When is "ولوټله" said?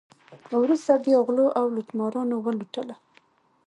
2.45-2.95